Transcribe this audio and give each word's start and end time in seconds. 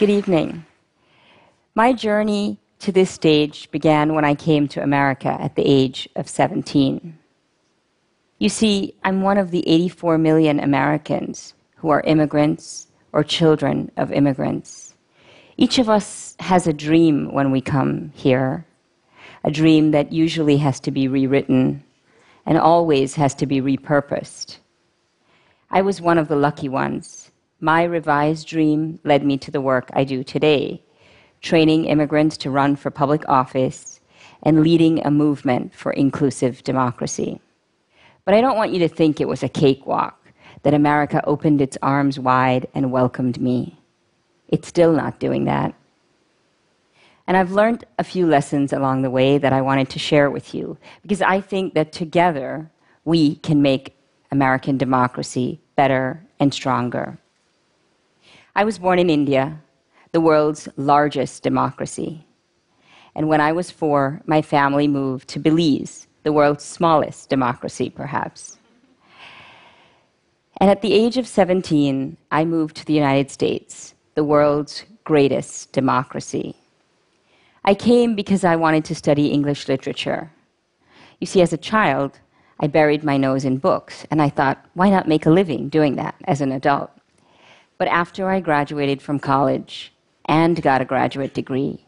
Good 0.00 0.08
evening. 0.08 0.64
My 1.74 1.92
journey 1.92 2.58
to 2.78 2.90
this 2.90 3.10
stage 3.10 3.70
began 3.70 4.14
when 4.14 4.24
I 4.24 4.34
came 4.34 4.66
to 4.68 4.82
America 4.82 5.28
at 5.28 5.56
the 5.56 5.62
age 5.62 6.08
of 6.16 6.26
17. 6.26 7.18
You 8.38 8.48
see, 8.48 8.94
I'm 9.04 9.20
one 9.20 9.36
of 9.36 9.50
the 9.50 9.62
84 9.68 10.16
million 10.16 10.58
Americans 10.58 11.52
who 11.76 11.90
are 11.90 12.00
immigrants 12.00 12.86
or 13.12 13.22
children 13.22 13.90
of 13.98 14.10
immigrants. 14.10 14.94
Each 15.58 15.78
of 15.78 15.90
us 15.90 16.34
has 16.40 16.66
a 16.66 16.72
dream 16.72 17.30
when 17.34 17.50
we 17.50 17.60
come 17.60 18.10
here, 18.14 18.64
a 19.44 19.50
dream 19.50 19.90
that 19.90 20.14
usually 20.14 20.56
has 20.56 20.80
to 20.80 20.90
be 20.90 21.08
rewritten 21.08 21.84
and 22.46 22.56
always 22.56 23.16
has 23.16 23.34
to 23.34 23.44
be 23.44 23.60
repurposed. 23.60 24.60
I 25.70 25.82
was 25.82 26.00
one 26.00 26.16
of 26.16 26.28
the 26.28 26.36
lucky 26.36 26.70
ones. 26.70 27.29
My 27.62 27.84
revised 27.84 28.48
dream 28.48 28.98
led 29.04 29.24
me 29.24 29.36
to 29.36 29.50
the 29.50 29.60
work 29.60 29.90
I 29.92 30.04
do 30.04 30.24
today, 30.24 30.82
training 31.42 31.84
immigrants 31.84 32.38
to 32.38 32.50
run 32.50 32.74
for 32.74 32.90
public 32.90 33.28
office 33.28 34.00
and 34.42 34.62
leading 34.62 35.04
a 35.04 35.10
movement 35.10 35.74
for 35.74 35.92
inclusive 35.92 36.64
democracy. 36.64 37.38
But 38.24 38.32
I 38.32 38.40
don't 38.40 38.56
want 38.56 38.72
you 38.72 38.78
to 38.78 38.88
think 38.88 39.20
it 39.20 39.28
was 39.28 39.42
a 39.42 39.48
cakewalk, 39.48 40.16
that 40.62 40.72
America 40.72 41.22
opened 41.26 41.60
its 41.60 41.76
arms 41.82 42.18
wide 42.18 42.66
and 42.74 42.92
welcomed 42.92 43.40
me. 43.40 43.78
It's 44.48 44.68
still 44.68 44.92
not 44.92 45.20
doing 45.20 45.44
that. 45.44 45.74
And 47.26 47.36
I've 47.36 47.52
learned 47.52 47.84
a 47.98 48.04
few 48.04 48.26
lessons 48.26 48.72
along 48.72 49.02
the 49.02 49.10
way 49.10 49.38
that 49.38 49.52
I 49.52 49.60
wanted 49.60 49.88
to 49.90 49.98
share 49.98 50.30
with 50.30 50.54
you 50.54 50.78
because 51.02 51.22
I 51.22 51.40
think 51.40 51.74
that 51.74 51.92
together 51.92 52.70
we 53.04 53.36
can 53.36 53.62
make 53.62 53.96
American 54.32 54.78
democracy 54.78 55.60
better 55.76 56.24
and 56.40 56.52
stronger. 56.52 57.18
I 58.60 58.64
was 58.64 58.78
born 58.78 58.98
in 58.98 59.08
India, 59.08 59.58
the 60.12 60.20
world's 60.20 60.68
largest 60.76 61.42
democracy. 61.42 62.26
And 63.14 63.26
when 63.26 63.40
I 63.40 63.52
was 63.52 63.70
four, 63.70 64.20
my 64.26 64.42
family 64.42 64.86
moved 64.86 65.28
to 65.28 65.38
Belize, 65.38 66.06
the 66.24 66.32
world's 66.34 66.62
smallest 66.62 67.30
democracy, 67.30 67.88
perhaps. 67.88 68.58
And 70.60 70.68
at 70.68 70.82
the 70.82 70.92
age 70.92 71.16
of 71.16 71.26
17, 71.26 72.18
I 72.30 72.44
moved 72.44 72.76
to 72.76 72.84
the 72.84 72.92
United 72.92 73.30
States, 73.30 73.94
the 74.14 74.24
world's 74.24 74.84
greatest 75.04 75.72
democracy. 75.72 76.54
I 77.64 77.72
came 77.72 78.14
because 78.14 78.44
I 78.44 78.56
wanted 78.56 78.84
to 78.84 78.94
study 78.94 79.28
English 79.28 79.68
literature. 79.68 80.30
You 81.18 81.26
see, 81.26 81.40
as 81.40 81.54
a 81.54 81.66
child, 81.72 82.20
I 82.60 82.66
buried 82.66 83.04
my 83.04 83.16
nose 83.16 83.46
in 83.46 83.56
books, 83.56 84.06
and 84.10 84.20
I 84.20 84.28
thought, 84.28 84.62
why 84.74 84.90
not 84.90 85.08
make 85.08 85.24
a 85.24 85.30
living 85.30 85.70
doing 85.70 85.96
that 85.96 86.14
as 86.26 86.42
an 86.42 86.52
adult? 86.52 86.90
But 87.80 87.88
after 87.88 88.28
I 88.28 88.40
graduated 88.40 89.00
from 89.00 89.18
college 89.18 89.90
and 90.26 90.60
got 90.60 90.82
a 90.82 90.84
graduate 90.84 91.32
degree, 91.32 91.86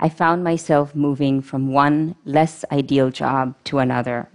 I 0.00 0.08
found 0.08 0.42
myself 0.42 0.94
moving 0.94 1.42
from 1.42 1.74
one 1.74 2.16
less 2.24 2.64
ideal 2.72 3.10
job 3.10 3.54
to 3.64 3.80
another. 3.80 4.30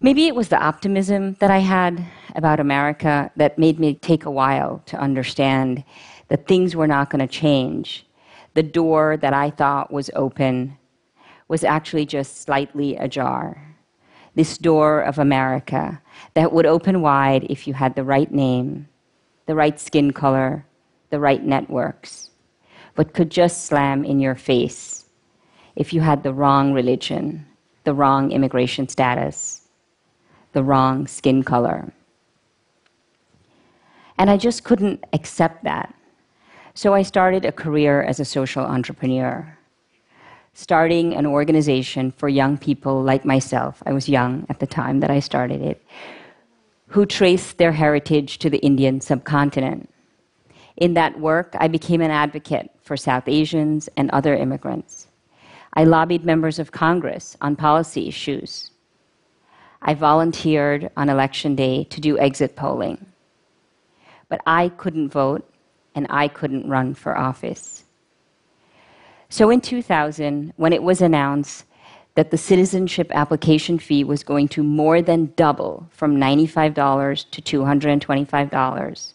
Maybe 0.00 0.28
it 0.28 0.34
was 0.34 0.48
the 0.48 0.58
optimism 0.58 1.34
that 1.40 1.50
I 1.50 1.58
had 1.58 2.06
about 2.34 2.58
America 2.58 3.30
that 3.36 3.58
made 3.58 3.78
me 3.78 3.92
take 3.92 4.24
a 4.24 4.30
while 4.30 4.82
to 4.86 4.98
understand 4.98 5.84
that 6.28 6.48
things 6.48 6.74
were 6.74 6.86
not 6.86 7.10
going 7.10 7.20
to 7.20 7.38
change 7.42 8.06
the 8.54 8.62
door 8.62 9.18
that 9.18 9.34
I 9.34 9.50
thought 9.50 9.92
was 9.92 10.10
open 10.14 10.78
was 11.48 11.64
actually 11.64 12.06
just 12.06 12.40
slightly 12.40 12.96
ajar. 12.96 13.76
This 14.34 14.56
door 14.56 15.02
of 15.02 15.18
America 15.18 16.00
that 16.32 16.52
would 16.52 16.64
open 16.64 17.02
wide 17.02 17.44
if 17.50 17.66
you 17.66 17.74
had 17.74 17.94
the 17.94 18.04
right 18.04 18.32
name, 18.32 18.88
the 19.46 19.54
right 19.54 19.78
skin 19.80 20.12
color, 20.12 20.66
the 21.10 21.20
right 21.20 21.42
networks, 21.42 22.30
but 22.94 23.14
could 23.14 23.30
just 23.30 23.64
slam 23.64 24.04
in 24.04 24.20
your 24.20 24.34
face 24.34 25.04
if 25.76 25.92
you 25.92 26.00
had 26.00 26.22
the 26.22 26.32
wrong 26.32 26.72
religion, 26.72 27.46
the 27.84 27.94
wrong 27.94 28.32
immigration 28.32 28.88
status, 28.88 29.68
the 30.52 30.64
wrong 30.64 31.06
skin 31.06 31.42
color. 31.42 31.92
And 34.18 34.30
I 34.30 34.38
just 34.38 34.64
couldn't 34.64 35.04
accept 35.12 35.64
that. 35.64 35.94
So 36.74 36.94
I 36.94 37.02
started 37.02 37.44
a 37.44 37.52
career 37.52 38.02
as 38.02 38.20
a 38.20 38.24
social 38.24 38.64
entrepreneur, 38.64 39.56
starting 40.54 41.14
an 41.14 41.26
organization 41.26 42.10
for 42.12 42.28
young 42.28 42.56
people 42.56 43.02
like 43.02 43.24
myself. 43.24 43.82
I 43.86 43.92
was 43.92 44.08
young 44.08 44.46
at 44.48 44.60
the 44.60 44.66
time 44.66 45.00
that 45.00 45.10
I 45.10 45.20
started 45.20 45.60
it, 45.60 45.82
who 46.88 47.06
traced 47.06 47.58
their 47.58 47.72
heritage 47.72 48.38
to 48.38 48.50
the 48.50 48.58
Indian 48.58 49.00
subcontinent. 49.00 49.90
In 50.76 50.94
that 50.94 51.18
work, 51.18 51.54
I 51.58 51.68
became 51.68 52.00
an 52.00 52.10
advocate 52.10 52.70
for 52.82 52.96
South 52.96 53.28
Asians 53.28 53.88
and 53.96 54.10
other 54.10 54.34
immigrants. 54.34 55.08
I 55.74 55.84
lobbied 55.84 56.24
members 56.24 56.58
of 56.58 56.72
Congress 56.72 57.36
on 57.40 57.56
policy 57.56 58.08
issues. 58.08 58.70
I 59.82 59.94
volunteered 59.94 60.90
on 60.96 61.08
election 61.08 61.54
day 61.54 61.84
to 61.84 62.00
do 62.00 62.18
exit 62.18 62.56
polling. 62.56 63.04
But 64.28 64.40
I 64.46 64.70
couldn't 64.70 65.10
vote 65.10 65.48
and 65.94 66.06
I 66.10 66.28
couldn't 66.28 66.68
run 66.68 66.94
for 66.94 67.16
office. 67.16 67.84
So 69.28 69.50
in 69.50 69.60
2000, 69.60 70.52
when 70.56 70.72
it 70.72 70.82
was 70.82 71.00
announced 71.00 71.64
that 72.16 72.30
the 72.30 72.38
citizenship 72.38 73.10
application 73.14 73.78
fee 73.78 74.02
was 74.02 74.24
going 74.24 74.48
to 74.48 74.62
more 74.62 75.00
than 75.02 75.32
double 75.36 75.86
from 75.90 76.16
$95 76.16 77.30
to 77.30 77.60
$225, 77.60 79.12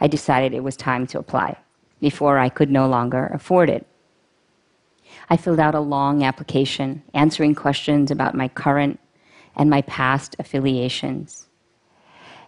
I 0.00 0.06
decided 0.06 0.54
it 0.54 0.62
was 0.62 0.76
time 0.76 1.06
to 1.08 1.18
apply 1.18 1.58
before 2.00 2.38
I 2.38 2.48
could 2.48 2.70
no 2.70 2.86
longer 2.86 3.26
afford 3.34 3.68
it. 3.68 3.86
I 5.28 5.36
filled 5.36 5.58
out 5.58 5.74
a 5.74 5.80
long 5.80 6.22
application 6.22 7.02
answering 7.14 7.54
questions 7.56 8.12
about 8.12 8.34
my 8.34 8.46
current 8.48 9.00
and 9.56 9.68
my 9.68 9.82
past 9.82 10.36
affiliations. 10.38 11.48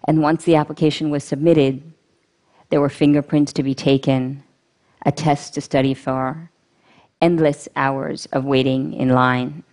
And 0.06 0.22
once 0.22 0.44
the 0.44 0.54
application 0.54 1.10
was 1.10 1.24
submitted, 1.24 1.82
there 2.70 2.80
were 2.80 2.88
fingerprints 2.88 3.52
to 3.54 3.62
be 3.64 3.74
taken, 3.74 4.44
a 5.04 5.10
test 5.10 5.54
to 5.54 5.60
study 5.60 5.94
for, 5.94 6.50
endless 7.20 7.68
hours 7.74 8.26
of 8.26 8.44
waiting 8.44 8.92
in 8.92 9.08
line. 9.08 9.64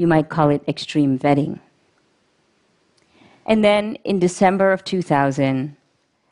You 0.00 0.06
might 0.06 0.30
call 0.30 0.48
it 0.48 0.64
extreme 0.66 1.18
vetting. 1.18 1.60
And 3.44 3.62
then 3.62 3.96
in 3.96 4.18
December 4.18 4.72
of 4.72 4.82
2000, 4.82 5.76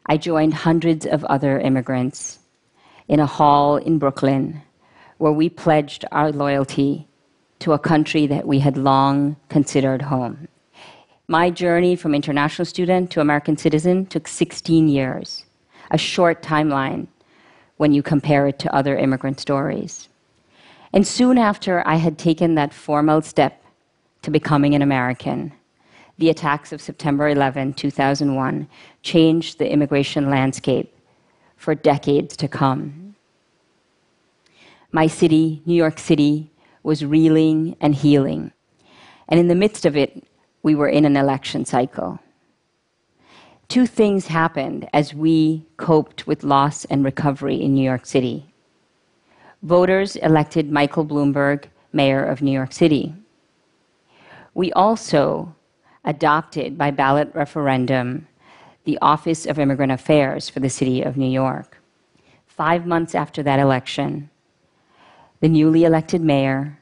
I 0.06 0.16
joined 0.16 0.54
hundreds 0.54 1.04
of 1.04 1.22
other 1.24 1.60
immigrants 1.60 2.38
in 3.08 3.20
a 3.20 3.26
hall 3.26 3.76
in 3.76 3.98
Brooklyn 3.98 4.62
where 5.18 5.32
we 5.32 5.50
pledged 5.50 6.06
our 6.12 6.32
loyalty 6.32 7.06
to 7.58 7.74
a 7.74 7.78
country 7.78 8.26
that 8.28 8.46
we 8.46 8.58
had 8.58 8.78
long 8.78 9.36
considered 9.50 10.00
home. 10.00 10.48
My 11.26 11.50
journey 11.50 11.94
from 11.94 12.14
international 12.14 12.64
student 12.64 13.10
to 13.10 13.20
American 13.20 13.58
citizen 13.58 14.06
took 14.06 14.26
16 14.26 14.88
years 14.88 15.44
a 15.90 15.98
short 15.98 16.42
timeline 16.42 17.06
when 17.76 17.92
you 17.92 18.02
compare 18.02 18.46
it 18.46 18.58
to 18.60 18.74
other 18.74 18.96
immigrant 18.96 19.38
stories. 19.38 20.08
And 20.92 21.06
soon 21.06 21.38
after 21.38 21.86
I 21.86 21.96
had 21.96 22.18
taken 22.18 22.54
that 22.54 22.72
formal 22.72 23.22
step 23.22 23.62
to 24.22 24.30
becoming 24.30 24.74
an 24.74 24.82
American, 24.82 25.52
the 26.18 26.30
attacks 26.30 26.72
of 26.72 26.80
September 26.80 27.28
11, 27.28 27.74
2001, 27.74 28.68
changed 29.02 29.58
the 29.58 29.70
immigration 29.70 30.30
landscape 30.30 30.94
for 31.56 31.74
decades 31.74 32.36
to 32.36 32.48
come. 32.48 33.14
My 34.90 35.06
city, 35.06 35.62
New 35.66 35.74
York 35.74 35.98
City, 35.98 36.50
was 36.82 37.04
reeling 37.04 37.76
and 37.80 37.94
healing. 37.94 38.52
And 39.28 39.38
in 39.38 39.48
the 39.48 39.54
midst 39.54 39.84
of 39.84 39.96
it, 39.96 40.24
we 40.62 40.74
were 40.74 40.88
in 40.88 41.04
an 41.04 41.16
election 41.16 41.64
cycle 41.64 42.18
two 43.68 43.86
things 43.86 44.26
happened 44.26 44.88
as 44.92 45.14
we 45.14 45.66
coped 45.76 46.26
with 46.26 46.42
loss 46.42 46.84
and 46.86 47.04
recovery 47.04 47.60
in 47.60 47.74
New 47.74 47.84
York 47.84 48.06
City. 48.06 48.46
Voters 49.62 50.16
elected 50.16 50.70
Michael 50.70 51.04
Bloomberg 51.04 51.64
mayor 51.92 52.24
of 52.24 52.42
New 52.42 52.52
York 52.52 52.72
City. 52.72 53.14
We 54.54 54.72
also 54.72 55.54
adopted 56.04 56.78
by 56.78 56.90
ballot 56.90 57.30
referendum 57.34 58.26
the 58.84 58.98
Office 59.02 59.46
of 59.46 59.58
Immigrant 59.58 59.92
Affairs 59.92 60.48
for 60.48 60.60
the 60.60 60.70
city 60.70 61.02
of 61.02 61.16
New 61.16 61.28
York. 61.28 61.78
Five 62.46 62.86
months 62.86 63.14
after 63.14 63.42
that 63.42 63.58
election, 63.58 64.30
the 65.40 65.48
newly 65.48 65.84
elected 65.84 66.20
mayor 66.20 66.78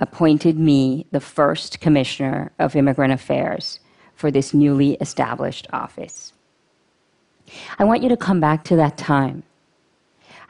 appointed 0.00 0.58
me 0.58 1.06
the 1.10 1.20
first 1.20 1.80
commissioner 1.80 2.50
of 2.58 2.74
immigrant 2.74 3.12
affairs 3.12 3.80
for 4.14 4.30
this 4.30 4.54
newly 4.54 4.94
established 4.94 5.66
office. 5.72 6.32
I 7.78 7.84
want 7.84 8.02
you 8.02 8.08
to 8.08 8.16
come 8.16 8.40
back 8.40 8.64
to 8.64 8.76
that 8.76 8.96
time. 8.96 9.42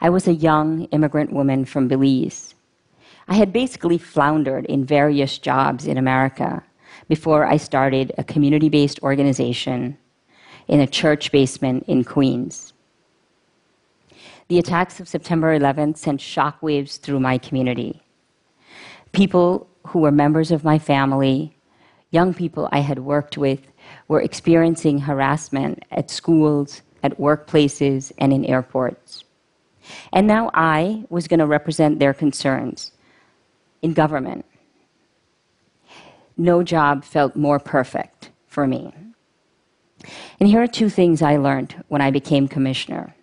I 0.03 0.09
was 0.09 0.27
a 0.27 0.33
young 0.33 0.83
immigrant 0.91 1.31
woman 1.31 1.63
from 1.63 1.87
Belize. 1.87 2.55
I 3.29 3.35
had 3.35 3.53
basically 3.53 3.97
floundered 3.97 4.65
in 4.65 4.83
various 4.83 5.37
jobs 5.37 5.87
in 5.87 5.97
America 5.97 6.61
before 7.07 7.45
I 7.45 7.55
started 7.55 8.11
a 8.17 8.23
community 8.25 8.67
based 8.67 9.01
organization 9.01 9.97
in 10.67 10.81
a 10.81 10.87
church 10.87 11.31
basement 11.31 11.85
in 11.87 12.03
Queens. 12.03 12.73
The 14.49 14.59
attacks 14.59 14.99
of 14.99 15.07
September 15.07 15.57
11th 15.57 15.95
sent 15.95 16.19
shockwaves 16.19 16.99
through 16.99 17.21
my 17.21 17.37
community. 17.37 18.01
People 19.13 19.69
who 19.87 19.99
were 19.99 20.11
members 20.11 20.51
of 20.51 20.65
my 20.65 20.77
family, 20.77 21.55
young 22.11 22.33
people 22.33 22.67
I 22.73 22.79
had 22.79 22.99
worked 22.99 23.37
with, 23.37 23.61
were 24.09 24.19
experiencing 24.19 24.99
harassment 24.99 25.85
at 25.91 26.11
schools, 26.11 26.81
at 27.03 27.17
workplaces, 27.17 28.11
and 28.17 28.33
in 28.33 28.43
airports. 28.43 29.23
And 30.11 30.27
now 30.27 30.49
I 30.53 31.05
was 31.09 31.27
going 31.27 31.39
to 31.39 31.45
represent 31.45 31.99
their 31.99 32.13
concerns 32.13 32.91
in 33.81 33.93
government. 33.93 34.45
No 36.37 36.63
job 36.63 37.03
felt 37.03 37.35
more 37.35 37.59
perfect 37.59 38.31
for 38.47 38.65
me. 38.65 38.93
And 40.39 40.49
here 40.49 40.61
are 40.61 40.67
two 40.67 40.89
things 40.89 41.21
I 41.21 41.37
learned 41.37 41.83
when 41.87 42.01
I 42.01 42.11
became 42.11 42.47
commissioner. 42.47 43.15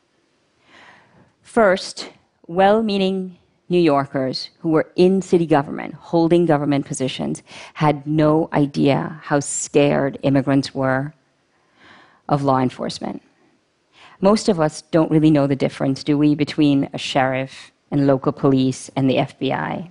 First, 1.42 2.10
well 2.46 2.82
meaning 2.82 3.36
New 3.68 3.78
Yorkers 3.80 4.50
who 4.58 4.70
were 4.70 4.90
in 4.96 5.22
city 5.22 5.46
government, 5.46 5.94
holding 5.94 6.46
government 6.46 6.86
positions, 6.86 7.42
had 7.74 8.06
no 8.06 8.48
idea 8.52 9.20
how 9.22 9.40
scared 9.40 10.18
immigrants 10.22 10.74
were 10.74 11.14
of 12.28 12.42
law 12.42 12.58
enforcement. 12.58 13.22
Most 14.20 14.48
of 14.48 14.60
us 14.60 14.82
don't 14.82 15.10
really 15.10 15.30
know 15.30 15.46
the 15.46 15.56
difference, 15.56 16.04
do 16.04 16.18
we, 16.18 16.34
between 16.34 16.90
a 16.92 16.98
sheriff 16.98 17.72
and 17.90 18.06
local 18.06 18.32
police 18.32 18.90
and 18.94 19.08
the 19.08 19.16
FBI. 19.16 19.90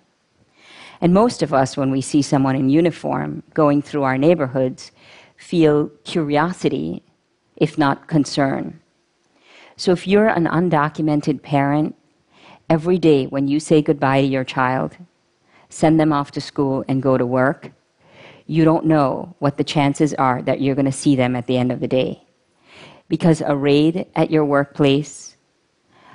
And 1.02 1.14
most 1.14 1.42
of 1.42 1.54
us, 1.54 1.76
when 1.76 1.92
we 1.92 2.02
see 2.02 2.22
someone 2.22 2.56
in 2.56 2.70
uniform 2.70 3.42
going 3.54 3.82
through 3.82 4.04
our 4.04 4.18
neighborhoods, 4.18 4.92
feel 5.38 5.88
curiosity, 6.04 7.02
if 7.56 7.78
not 7.78 8.08
concern. 8.08 8.80
So 9.78 9.92
if 9.92 10.06
you're 10.06 10.28
an 10.28 10.46
undocumented 10.46 11.42
parent, 11.42 11.96
every 12.70 13.00
day 13.00 13.26
when 13.26 13.48
you 13.48 13.60
say 13.60 13.82
goodbye 13.82 14.22
to 14.22 14.28
your 14.28 14.44
child, 14.44 14.98
send 15.70 16.00
them 16.00 16.14
off 16.14 16.32
to 16.32 16.42
school, 16.42 16.84
and 16.88 17.02
go 17.02 17.18
to 17.18 17.26
work, 17.26 17.72
you 18.46 18.66
don't 18.66 18.86
know 18.86 19.36
what 19.40 19.58
the 19.58 19.64
chances 19.64 20.14
are 20.16 20.42
that 20.44 20.62
you're 20.62 20.76
going 20.76 20.86
to 20.86 20.92
see 20.92 21.16
them 21.16 21.36
at 21.36 21.48
the 21.48 21.58
end 21.58 21.72
of 21.72 21.80
the 21.80 21.88
day. 21.88 22.22
Because 23.10 23.42
a 23.42 23.56
raid 23.56 24.06
at 24.16 24.32
your 24.32 24.46
workplace, 24.46 25.36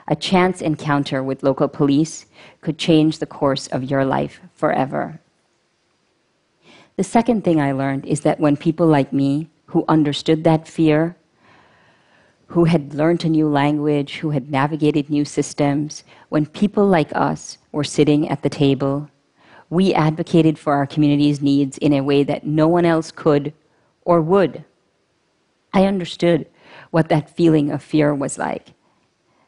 a 0.08 0.16
chance 0.16 0.62
encounter 0.62 1.22
with 1.22 1.42
local 1.42 1.68
police 1.68 2.26
could 2.60 2.78
change 2.78 3.18
the 3.18 3.26
course 3.26 3.66
of 3.68 3.84
your 3.84 4.04
life 4.04 4.40
forever. 4.54 5.20
The 6.96 7.04
second 7.04 7.42
thing 7.44 7.60
I 7.60 7.72
learned 7.72 8.06
is 8.06 8.20
that 8.20 8.40
when 8.40 8.56
people 8.56 8.86
like 8.86 9.12
me, 9.12 9.48
who 9.66 9.84
understood 9.88 10.44
that 10.44 10.68
fear, 10.68 11.16
who 12.48 12.64
had 12.64 12.94
learned 12.94 13.24
a 13.24 13.28
new 13.28 13.48
language, 13.48 14.18
who 14.18 14.30
had 14.30 14.50
navigated 14.50 15.10
new 15.10 15.24
systems, 15.24 16.04
when 16.28 16.46
people 16.46 16.86
like 16.86 17.10
us 17.12 17.58
were 17.72 17.82
sitting 17.82 18.28
at 18.28 18.42
the 18.42 18.48
table, 18.48 19.10
we 19.70 19.92
advocated 19.92 20.56
for 20.56 20.74
our 20.74 20.86
community's 20.86 21.40
needs 21.40 21.78
in 21.78 21.92
a 21.92 22.02
way 22.02 22.22
that 22.22 22.46
no 22.46 22.68
one 22.68 22.84
else 22.84 23.10
could 23.10 23.52
or 24.04 24.20
would. 24.20 24.64
I 25.72 25.86
understood 25.86 26.46
what 26.94 27.08
that 27.08 27.28
feeling 27.28 27.72
of 27.72 27.82
fear 27.82 28.14
was 28.14 28.38
like. 28.38 28.72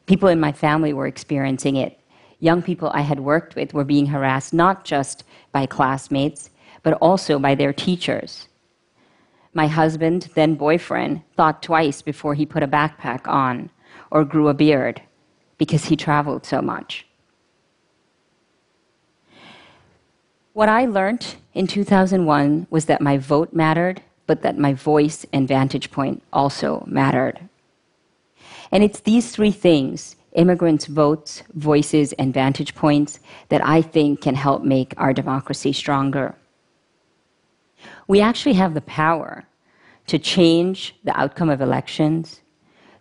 People 0.07 0.29
in 0.29 0.41
my 0.41 0.51
family 0.51 0.93
were 0.93 1.07
experiencing 1.07 1.77
it. 1.77 1.97
Young 2.41 2.61
people 2.61 2.91
I 2.93 3.03
had 3.03 3.21
worked 3.21 3.55
with 3.55 3.73
were 3.73 3.85
being 3.85 4.07
harassed 4.07 4.53
not 4.53 4.85
just 4.85 5.23
by 5.53 5.65
classmates, 5.65 6.51
but 6.83 6.95
also 6.95 7.39
by 7.39 7.55
their 7.55 7.73
teachers. 7.73 8.49
My 9.55 9.69
husband, 9.69 10.29
then 10.35 10.57
boyfriend, 10.57 11.23
thought 11.37 11.63
twice 11.63 12.03
before 12.03 12.35
he 12.35 12.45
put 12.45 12.65
a 12.65 12.69
backpack 12.69 13.29
on 13.29 13.71
or 14.11 14.25
grew 14.25 14.49
a 14.49 14.55
beard 14.55 15.01
because 15.57 15.85
he 15.85 15.95
traveled 15.95 16.45
so 16.45 16.61
much. 16.61 17.07
What 20.53 20.69
I 20.69 20.87
learned 20.87 21.37
in 21.55 21.69
2001 21.69 22.67
was 22.71 22.87
that 22.87 23.01
my 23.01 23.19
vote 23.19 23.53
mattered, 23.53 24.03
but 24.27 24.43
that 24.43 24.59
my 24.59 24.73
voice 24.73 25.25
and 25.33 25.49
vantage 25.49 25.91
point 25.91 26.23
also 26.33 26.85
mattered. 26.87 27.49
And 28.73 28.83
it's 28.83 29.01
these 29.01 29.31
three 29.31 29.53
things 29.53 30.17
immigrants' 30.33 30.85
votes, 30.85 31.43
voices, 31.55 32.13
and 32.15 32.35
vantage 32.35 32.75
points 32.75 33.21
that 33.49 33.67
I 33.67 33.81
think 33.81 34.21
can 34.21 34.35
help 34.35 34.63
make 34.63 34.93
our 34.99 35.15
democracy 35.15 35.73
stronger 35.73 36.35
we 38.07 38.21
actually 38.21 38.55
have 38.55 38.75
the 38.75 38.81
power 38.83 39.45
to 40.07 40.19
change 40.19 40.95
the 41.05 41.19
outcome 41.19 41.51
of 41.51 41.61
elections, 41.61 42.41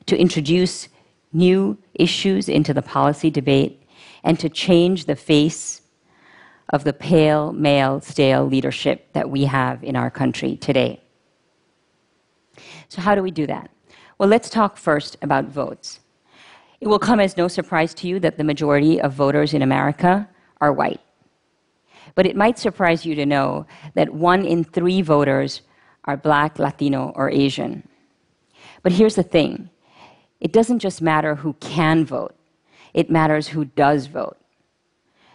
to 0.08 0.18
introduce 0.18 0.90
new 1.34 1.78
issues 1.94 2.50
into 2.50 2.74
the 2.74 2.82
policy 2.82 3.30
debate, 3.30 3.82
and 4.24 4.40
to 4.40 4.50
change 4.50 5.06
the 5.06 5.16
face 5.16 5.82
of 6.70 6.84
the 6.84 6.94
pale, 6.94 7.54
male, 7.54 8.02
stale 8.02 8.46
leadership 8.46 9.12
that 9.14 9.30
we 9.30 9.44
have 9.44 9.84
in 9.84 9.96
our 9.96 10.10
country 10.10 10.56
today. 10.56 11.00
So, 12.96 13.02
how 13.02 13.14
do 13.14 13.22
we 13.22 13.32
do 13.32 13.46
that? 13.48 13.70
Well, 14.18 14.30
let's 14.30 14.50
talk 14.50 14.78
first 14.78 15.18
about 15.22 15.50
votes. 15.50 16.00
It 16.80 16.88
will 16.88 16.98
come 16.98 17.20
as 17.20 17.36
no 17.36 17.50
surprise 17.50 17.94
to 17.96 18.08
you 18.08 18.22
that 18.22 18.38
the 18.38 18.44
majority 18.46 19.02
of 19.02 19.12
voters 19.12 19.54
in 19.54 19.62
America 19.62 20.30
are 20.62 20.72
white. 20.72 21.02
But 22.16 22.26
it 22.26 22.38
might 22.38 22.58
surprise 22.58 23.06
you 23.06 23.14
to 23.16 23.26
know 23.26 23.66
that 23.96 24.14
one 24.14 24.46
in 24.46 24.64
three 24.64 25.02
voters 25.02 25.62
are 26.06 26.16
black, 26.16 26.58
Latino, 26.58 27.12
or 27.18 27.30
Asian. 27.30 27.86
But 28.82 28.94
here's 28.94 29.16
the 29.16 29.24
thing 29.24 29.70
it 30.40 30.54
doesn't 30.54 30.80
just 30.80 31.02
matter 31.02 31.36
who 31.36 31.52
can 31.60 32.06
vote, 32.06 32.34
it 32.94 33.12
matters 33.12 33.50
who 33.50 33.66
does 33.66 34.06
vote. 34.06 34.38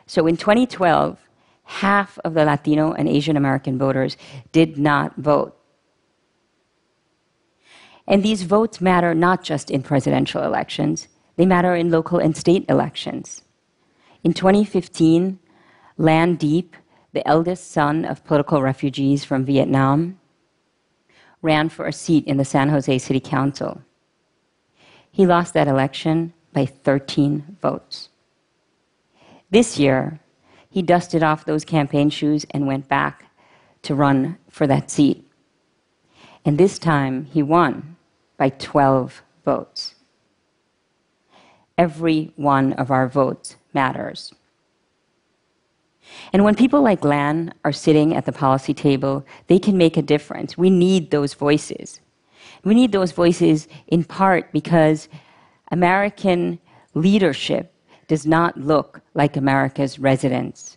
So 0.06 0.26
in 0.26 0.38
2012, 0.38 1.18
half 1.64 2.18
of 2.24 2.32
the 2.32 2.46
Latino 2.46 2.92
and 2.92 3.06
Asian 3.06 3.36
American 3.36 3.76
voters 3.76 4.16
did 4.50 4.78
not 4.78 5.14
vote. 5.16 5.59
And 8.06 8.22
these 8.22 8.42
votes 8.42 8.80
matter 8.80 9.14
not 9.14 9.42
just 9.42 9.70
in 9.70 9.82
presidential 9.82 10.42
elections, 10.42 11.08
they 11.36 11.46
matter 11.46 11.74
in 11.74 11.90
local 11.90 12.18
and 12.18 12.36
state 12.36 12.64
elections. 12.68 13.42
In 14.22 14.34
2015, 14.34 15.38
Lan 15.96 16.36
Diep, 16.36 16.72
the 17.12 17.26
eldest 17.26 17.70
son 17.70 18.04
of 18.04 18.24
political 18.24 18.62
refugees 18.62 19.24
from 19.24 19.44
Vietnam, 19.44 20.18
ran 21.42 21.68
for 21.68 21.86
a 21.86 21.92
seat 21.92 22.26
in 22.26 22.36
the 22.36 22.44
San 22.44 22.68
Jose 22.68 22.98
City 22.98 23.20
Council. 23.20 23.80
He 25.10 25.26
lost 25.26 25.54
that 25.54 25.68
election 25.68 26.32
by 26.52 26.66
13 26.66 27.56
votes. 27.62 28.08
This 29.50 29.78
year, 29.78 30.20
he 30.68 30.82
dusted 30.82 31.22
off 31.22 31.44
those 31.44 31.64
campaign 31.64 32.10
shoes 32.10 32.46
and 32.50 32.66
went 32.66 32.88
back 32.88 33.24
to 33.82 33.94
run 33.94 34.38
for 34.48 34.66
that 34.66 34.90
seat. 34.90 35.26
And 36.44 36.56
this 36.56 36.78
time, 36.78 37.26
he 37.26 37.42
won 37.42 37.96
by 38.36 38.50
12 38.50 39.22
votes. 39.44 39.94
Every 41.76 42.32
one 42.36 42.72
of 42.74 42.90
our 42.90 43.08
votes 43.08 43.56
matters. 43.72 44.34
And 46.32 46.44
when 46.44 46.54
people 46.54 46.82
like 46.82 47.04
Lan 47.04 47.54
are 47.64 47.72
sitting 47.72 48.14
at 48.16 48.26
the 48.26 48.32
policy 48.32 48.74
table, 48.74 49.24
they 49.46 49.58
can 49.58 49.76
make 49.76 49.96
a 49.96 50.02
difference. 50.02 50.58
We 50.58 50.70
need 50.70 51.10
those 51.10 51.34
voices. 51.34 52.00
We 52.64 52.74
need 52.74 52.92
those 52.92 53.12
voices 53.12 53.68
in 53.86 54.04
part 54.04 54.52
because 54.52 55.08
American 55.70 56.58
leadership 56.94 57.72
does 58.08 58.26
not 58.26 58.58
look 58.58 59.00
like 59.14 59.36
America's 59.36 59.98
residents. 59.98 60.76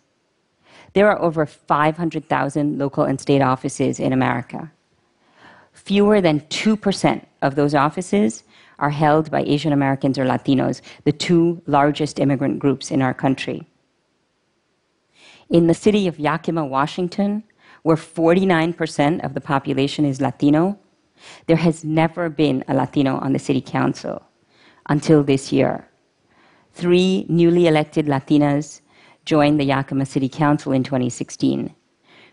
There 0.92 1.10
are 1.10 1.20
over 1.20 1.44
500,000 1.46 2.78
local 2.78 3.04
and 3.04 3.20
state 3.20 3.42
offices 3.42 3.98
in 3.98 4.12
America. 4.12 4.70
Fewer 5.74 6.20
than 6.20 6.40
2% 6.40 7.24
of 7.42 7.56
those 7.56 7.74
offices 7.74 8.44
are 8.78 8.90
held 8.90 9.30
by 9.30 9.42
Asian 9.42 9.72
Americans 9.72 10.18
or 10.18 10.24
Latinos, 10.24 10.80
the 11.04 11.12
two 11.12 11.60
largest 11.66 12.18
immigrant 12.18 12.58
groups 12.58 12.90
in 12.90 13.02
our 13.02 13.14
country. 13.14 13.66
In 15.50 15.66
the 15.66 15.74
city 15.74 16.08
of 16.08 16.18
Yakima, 16.18 16.64
Washington, 16.64 17.44
where 17.82 17.96
49% 17.96 19.22
of 19.24 19.34
the 19.34 19.40
population 19.40 20.04
is 20.04 20.20
Latino, 20.20 20.78
there 21.46 21.56
has 21.56 21.84
never 21.84 22.28
been 22.28 22.64
a 22.66 22.74
Latino 22.74 23.18
on 23.18 23.32
the 23.32 23.38
city 23.38 23.60
council 23.60 24.22
until 24.88 25.22
this 25.22 25.52
year. 25.52 25.88
Three 26.72 27.26
newly 27.28 27.66
elected 27.66 28.06
Latinas 28.06 28.80
joined 29.24 29.60
the 29.60 29.64
Yakima 29.64 30.06
City 30.06 30.28
Council 30.28 30.72
in 30.72 30.82
2016. 30.82 31.74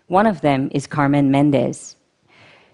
One 0.07 0.27
of 0.27 0.41
them 0.41 0.69
is 0.73 0.87
Carmen 0.87 1.31
Mendez. 1.31 1.95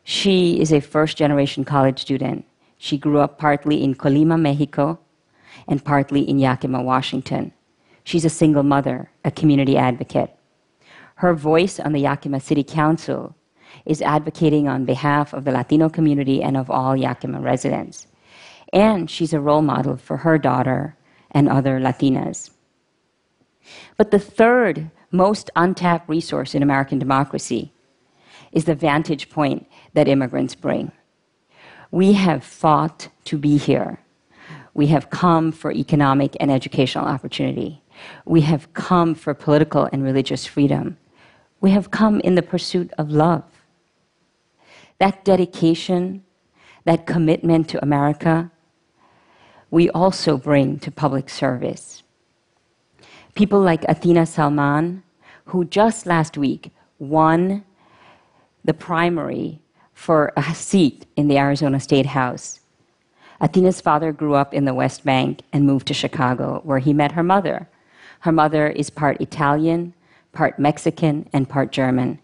She 0.10 0.62
is 0.62 0.72
a 0.72 0.80
first 0.80 1.18
generation 1.18 1.66
college 1.66 2.00
student. 2.00 2.46
She 2.78 2.98
grew 2.98 3.20
up 3.20 3.38
partly 3.38 3.84
in 3.84 3.94
Colima, 3.94 4.40
Mexico, 4.40 5.00
and 5.68 5.84
partly 5.84 6.22
in 6.22 6.40
Yakima, 6.40 6.82
Washington. 6.82 7.52
She's 8.06 8.24
a 8.24 8.30
single 8.30 8.64
mother, 8.64 9.12
a 9.26 9.32
community 9.32 9.76
advocate. 9.76 10.34
Her 11.16 11.34
voice 11.34 11.78
on 11.78 11.92
the 11.92 12.00
Yakima 12.00 12.40
City 12.40 12.64
Council 12.64 13.36
is 13.86 14.02
advocating 14.02 14.70
on 14.70 14.86
behalf 14.86 15.34
of 15.34 15.44
the 15.44 15.52
Latino 15.52 15.90
community 15.90 16.42
and 16.42 16.56
of 16.56 16.72
all 16.72 16.96
Yakima 16.96 17.42
residents. 17.42 18.08
And 18.72 19.12
she's 19.12 19.34
a 19.34 19.42
role 19.42 19.62
model 19.62 19.98
for 19.98 20.16
her 20.16 20.38
daughter 20.38 20.96
and 21.32 21.50
other 21.50 21.82
Latinas. 21.82 22.52
But 23.98 24.12
the 24.12 24.20
third 24.20 24.90
most 25.12 25.50
untapped 25.58 26.08
resource 26.08 26.56
in 26.56 26.64
American 26.64 26.98
democracy 26.98 27.74
is 28.52 28.66
the 28.66 28.76
vantage 28.76 29.30
point 29.30 29.68
that 29.94 30.08
immigrants 30.08 30.56
bring. 30.56 30.92
We 31.92 32.14
have 32.14 32.44
fought 32.44 33.10
to 33.26 33.38
be 33.38 33.58
here. 33.58 34.00
We 34.74 34.88
have 34.88 35.10
come 35.10 35.52
for 35.52 35.72
economic 35.72 36.36
and 36.40 36.52
educational 36.52 37.06
opportunity. 37.06 37.82
We 38.26 38.42
have 38.42 38.74
come 38.74 39.16
for 39.16 39.34
political 39.34 39.90
and 39.92 40.04
religious 40.04 40.46
freedom. 40.46 40.98
We 41.62 41.72
have 41.72 41.90
come 41.90 42.20
in 42.22 42.36
the 42.36 42.44
pursuit 42.44 42.92
of 42.98 43.10
love. 43.10 43.44
That 45.00 45.26
dedication, 45.26 46.24
that 46.86 47.06
commitment 47.08 47.70
to 47.70 47.82
America, 47.82 48.52
we 49.72 49.90
also 49.90 50.38
bring 50.38 50.80
to 50.80 50.92
public 50.92 51.30
service. 51.30 52.04
People 53.36 53.60
like 53.60 53.84
Athena 53.86 54.26
Salman, 54.26 55.04
who 55.46 55.66
just 55.66 56.06
last 56.06 56.38
week 56.38 56.72
won 57.00 57.64
the 58.68 58.74
primary 58.74 59.60
for 59.94 60.34
a 60.36 60.54
seat 60.54 61.06
in 61.16 61.30
the 61.30 61.38
Arizona 61.38 61.80
State 61.80 62.06
House. 62.06 62.60
Athena's 63.42 63.80
father 63.80 64.12
grew 64.12 64.36
up 64.36 64.54
in 64.54 64.66
the 64.66 64.74
West 64.74 65.06
Bank 65.06 65.42
and 65.54 65.66
moved 65.66 65.88
to 65.88 65.94
Chicago, 65.94 66.60
where 66.66 66.80
he 66.80 66.92
met 66.92 67.14
her 67.14 67.24
mother. 67.24 67.70
Her 68.20 68.34
mother 68.34 68.68
is 68.68 68.90
part 68.90 69.22
Italian, 69.22 69.94
part 70.34 70.60
Mexican, 70.60 71.30
and 71.32 71.48
part 71.48 71.72
German. 71.72 72.20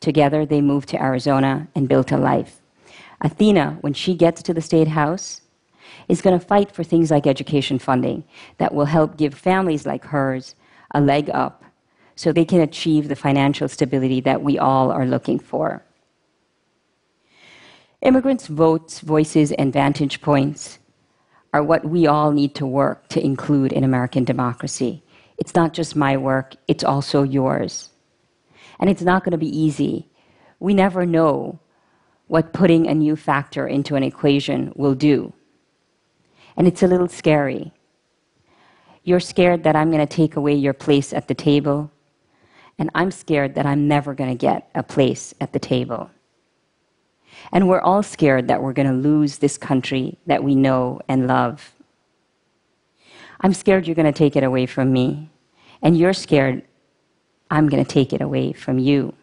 Together, 0.00 0.44
they 0.44 0.60
moved 0.60 0.88
to 0.88 1.00
Arizona 1.00 1.68
and 1.76 1.88
built 1.88 2.10
a 2.10 2.16
life. 2.18 2.60
Athena, 3.20 3.78
when 3.80 3.94
she 3.94 4.16
gets 4.16 4.42
to 4.42 4.52
the 4.52 4.60
State 4.60 4.88
House, 4.88 5.42
is 6.08 6.22
going 6.22 6.38
to 6.38 6.44
fight 6.44 6.72
for 6.72 6.82
things 6.82 7.12
like 7.12 7.26
education 7.26 7.78
funding 7.78 8.24
that 8.58 8.74
will 8.74 8.86
help 8.86 9.16
give 9.16 9.32
families 9.32 9.86
like 9.86 10.06
hers 10.06 10.56
a 10.90 11.00
leg 11.00 11.30
up 11.32 11.64
so 12.16 12.32
they 12.32 12.44
can 12.44 12.60
achieve 12.60 13.08
the 13.08 13.16
financial 13.16 13.68
stability 13.68 14.20
that 14.20 14.42
we 14.42 14.58
all 14.58 14.90
are 14.90 15.06
looking 15.06 15.38
for. 15.38 15.82
Immigrants' 18.02 18.46
votes, 18.46 19.00
voices, 19.00 19.52
and 19.52 19.72
vantage 19.72 20.20
points 20.20 20.78
are 21.54 21.62
what 21.62 21.84
we 21.84 22.06
all 22.06 22.32
need 22.32 22.54
to 22.56 22.66
work 22.66 23.08
to 23.08 23.24
include 23.24 23.72
in 23.72 23.84
American 23.84 24.24
democracy. 24.24 25.02
It's 25.38 25.54
not 25.54 25.72
just 25.72 25.96
my 25.96 26.16
work, 26.16 26.54
it's 26.68 26.84
also 26.84 27.22
yours. 27.22 27.90
And 28.78 28.90
it's 28.90 29.02
not 29.02 29.24
going 29.24 29.32
to 29.32 29.38
be 29.38 29.58
easy. 29.58 30.08
We 30.60 30.74
never 30.74 31.06
know 31.06 31.60
what 32.26 32.52
putting 32.52 32.86
a 32.86 32.94
new 32.94 33.16
factor 33.16 33.66
into 33.66 33.94
an 33.94 34.02
equation 34.02 34.72
will 34.76 34.94
do. 34.94 35.32
And 36.56 36.66
it's 36.66 36.82
a 36.82 36.86
little 36.86 37.08
scary. 37.08 37.72
You're 39.02 39.20
scared 39.20 39.64
that 39.64 39.76
I'm 39.76 39.90
going 39.90 40.06
to 40.06 40.16
take 40.16 40.36
away 40.36 40.54
your 40.54 40.72
place 40.72 41.12
at 41.12 41.28
the 41.28 41.34
table, 41.34 41.90
and 42.78 42.90
I'm 42.94 43.10
scared 43.10 43.54
that 43.54 43.66
I'm 43.66 43.86
never 43.88 44.14
going 44.14 44.30
to 44.30 44.36
get 44.36 44.68
a 44.74 44.82
place 44.82 45.34
at 45.40 45.52
the 45.52 45.58
table. 45.58 46.10
And 47.52 47.68
we're 47.68 47.80
all 47.80 48.02
scared 48.02 48.48
that 48.48 48.62
we're 48.62 48.72
going 48.72 48.88
to 48.88 48.94
lose 48.94 49.38
this 49.38 49.58
country 49.58 50.18
that 50.26 50.42
we 50.42 50.54
know 50.54 51.00
and 51.08 51.26
love. 51.26 51.74
I'm 53.40 53.54
scared 53.54 53.86
you're 53.86 53.94
going 53.94 54.12
to 54.12 54.18
take 54.18 54.36
it 54.36 54.42
away 54.42 54.66
from 54.66 54.92
me, 54.92 55.28
and 55.82 55.98
you're 55.98 56.14
scared 56.14 56.62
I'm 57.50 57.68
going 57.68 57.84
to 57.84 57.90
take 57.90 58.12
it 58.12 58.20
away 58.20 58.52
from 58.52 58.78
you. 58.78 59.14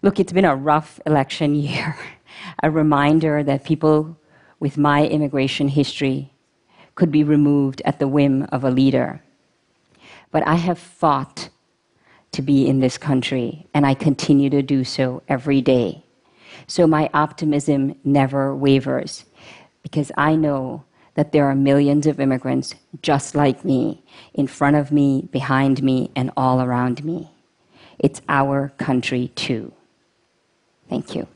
Look, 0.00 0.20
it's 0.20 0.32
been 0.32 0.44
a 0.44 0.54
rough 0.54 1.00
election 1.06 1.54
year, 1.66 1.96
a 2.62 2.70
reminder 2.70 3.42
that 3.42 3.64
people 3.64 4.16
with 4.60 4.78
my 4.78 5.06
immigration 5.06 5.68
history 5.68 6.32
could 6.94 7.10
be 7.10 7.24
removed 7.24 7.82
at 7.84 7.98
the 7.98 8.08
whim 8.08 8.46
of 8.52 8.64
a 8.64 8.70
leader. 8.70 9.22
But 10.34 10.44
I 10.48 10.56
have 10.56 10.80
fought 10.80 11.48
to 12.32 12.42
be 12.42 12.66
in 12.66 12.80
this 12.80 12.98
country, 12.98 13.68
and 13.72 13.86
I 13.86 13.94
continue 13.94 14.50
to 14.50 14.62
do 14.62 14.82
so 14.82 15.22
every 15.28 15.60
day. 15.62 16.02
So 16.66 16.88
my 16.88 17.08
optimism 17.14 17.94
never 18.02 18.52
wavers 18.52 19.26
because 19.84 20.10
I 20.16 20.34
know 20.34 20.82
that 21.14 21.30
there 21.30 21.46
are 21.46 21.54
millions 21.54 22.08
of 22.08 22.18
immigrants 22.18 22.74
just 23.00 23.36
like 23.36 23.64
me 23.64 24.02
in 24.34 24.48
front 24.48 24.74
of 24.74 24.90
me, 24.90 25.28
behind 25.30 25.84
me, 25.84 26.10
and 26.16 26.32
all 26.36 26.60
around 26.60 27.04
me. 27.04 27.30
It's 28.00 28.20
our 28.28 28.70
country 28.76 29.28
too. 29.36 29.72
Thank 30.88 31.14
you. 31.14 31.28